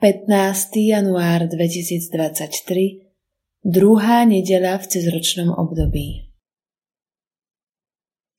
[0.00, 0.32] 15.
[0.80, 3.12] január 2023,
[3.60, 6.32] druhá nedeľa v cezročnom období.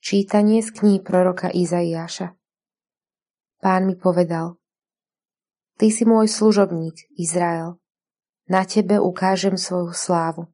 [0.02, 2.34] Čítanie z kníh proroka Izaiáša
[3.62, 4.58] Pán mi povedal,
[5.78, 7.78] Ty si môj služobník, Izrael,
[8.50, 10.50] na tebe ukážem svoju slávu.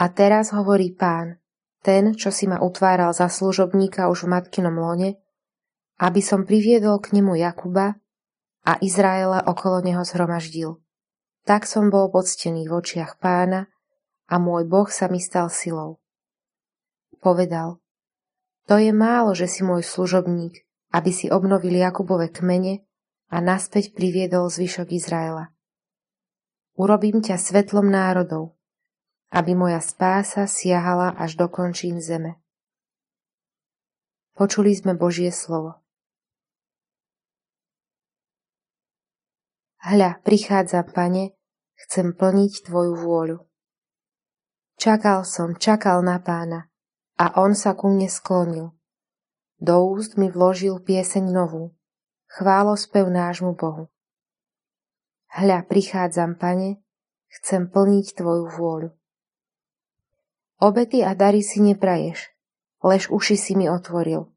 [0.00, 1.36] A teraz hovorí pán,
[1.84, 5.20] ten, čo si ma utváral za služobníka už v matkinom lone,
[6.00, 8.00] aby som priviedol k nemu Jakuba,
[8.64, 10.80] a Izraela okolo neho zhromaždil.
[11.44, 13.68] Tak som bol poctený v očiach pána
[14.32, 16.00] a môj Boh sa mi stal silou.
[17.20, 17.84] Povedal,
[18.64, 20.64] to je málo, že si môj služobník,
[20.96, 22.80] aby si obnovil Jakubove kmene
[23.28, 25.52] a naspäť priviedol zvyšok Izraela.
[26.80, 28.56] Urobím ťa svetlom národov,
[29.28, 32.40] aby moja spása siahala až do končín zeme.
[34.34, 35.83] Počuli sme Božie slovo.
[39.84, 41.36] Hľa, prichádza, pane,
[41.76, 43.38] chcem plniť tvoju vôľu.
[44.80, 46.72] Čakal som, čakal na pána
[47.20, 48.72] a on sa ku mne sklonil.
[49.60, 51.76] Do úst mi vložil pieseň novú,
[52.32, 53.92] chválospev nášmu Bohu.
[55.28, 56.80] Hľa, prichádzam, pane,
[57.28, 58.88] chcem plniť tvoju vôľu.
[60.64, 62.32] Obety a dary si nepraješ,
[62.80, 64.32] lež uši si mi otvoril.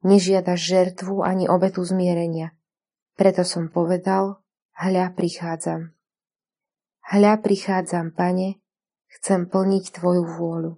[0.00, 2.56] Nežiadaš žertvu ani obetu zmierenia.
[3.20, 4.41] Preto som povedal,
[4.82, 5.94] Hľa prichádzam.
[7.06, 8.58] Hľa prichádzam, pane,
[9.14, 10.72] chcem plniť Tvoju vôľu.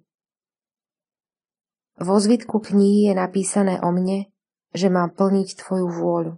[2.05, 4.29] Vo zvitku knihy je napísané o mne,
[4.77, 6.37] že mám plniť Tvoju vôľu.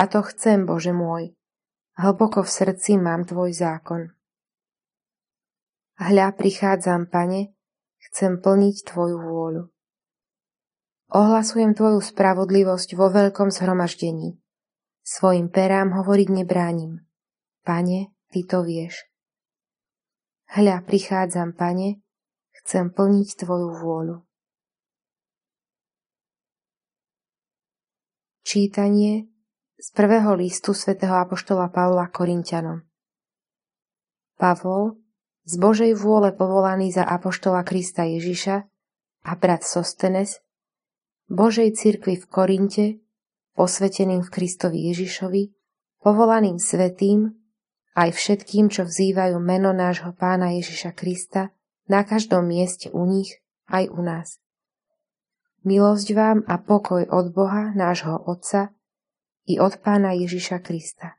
[0.00, 1.36] A to chcem, Bože môj.
[2.00, 4.16] Hlboko v srdci mám Tvoj zákon.
[6.00, 7.52] Hľa prichádzam, pane,
[8.08, 9.62] chcem plniť Tvoju vôľu.
[11.12, 14.40] Ohlasujem Tvoju spravodlivosť vo veľkom zhromaždení.
[15.06, 17.06] Svojim perám hovoriť nebránim.
[17.62, 19.06] Pane, Ty to vieš.
[20.50, 22.02] Hľa, prichádzam, Pane,
[22.50, 24.26] chcem plniť Tvoju vôľu.
[28.42, 29.30] Čítanie
[29.78, 32.82] z prvého listu svätého Apoštola Pavla Korintianom
[34.34, 34.98] Pavol,
[35.46, 38.56] z Božej vôle povolaný za Apoštola Krista Ježiša
[39.22, 40.42] a brat Sostenes,
[41.30, 43.05] Božej cirkvi v Korinte,
[43.56, 45.42] posveteným v Kristovi Ježišovi,
[46.04, 47.32] povolaným svetým,
[47.96, 51.56] aj všetkým, čo vzývajú meno nášho pána Ježiša Krista
[51.88, 53.40] na každom mieste u nich,
[53.72, 54.36] aj u nás.
[55.66, 58.76] Milosť vám a pokoj od Boha, nášho Otca,
[59.46, 61.18] i od pána Ježiša Krista.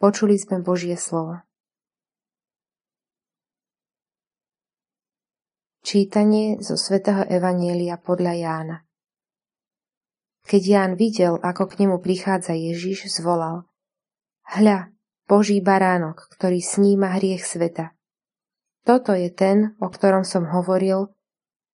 [0.00, 1.44] Počuli sme Božie slovo.
[5.84, 8.76] Čítanie zo svätého Evanielia podľa Jána.
[10.44, 13.64] Keď Ján videl, ako k nemu prichádza Ježiš, zvolal
[14.44, 14.92] Hľa,
[15.24, 17.96] Boží baránok, ktorý sníma hriech sveta.
[18.84, 21.08] Toto je ten, o ktorom som hovoril,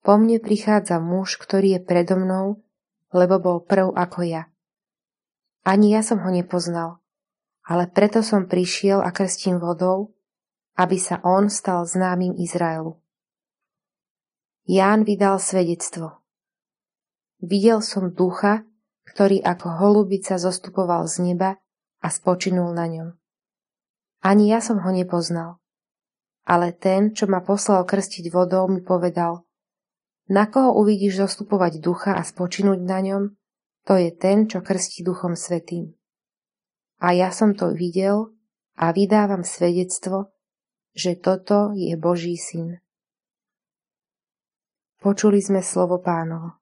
[0.07, 2.63] po mne prichádza muž, ktorý je predo mnou,
[3.11, 4.47] lebo bol prv ako ja.
[5.67, 7.03] Ani ja som ho nepoznal,
[7.67, 10.15] ale preto som prišiel a krstím vodou,
[10.79, 12.97] aby sa on stal známym Izraelu.
[14.71, 16.23] Ján vydal svedectvo.
[17.41, 18.69] Videl som ducha,
[19.09, 21.57] ktorý ako holubica zostupoval z neba
[22.05, 23.09] a spočinul na ňom.
[24.21, 25.57] Ani ja som ho nepoznal.
[26.45, 29.45] Ale ten, čo ma poslal krstiť vodou, mi povedal,
[30.31, 33.23] na koho uvidíš zostupovať ducha a spočinúť na ňom,
[33.83, 35.97] to je ten, čo krstí duchom svetým.
[37.01, 38.37] A ja som to videl
[38.77, 40.31] a vydávam svedectvo,
[40.93, 42.79] že toto je Boží syn.
[45.01, 46.61] Počuli sme slovo pánovo.